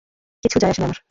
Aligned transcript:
কিচ্ছু 0.43 0.57
যায় 0.59 0.71
আসে 0.71 0.81
না 0.81 0.85
আমার। 0.85 0.99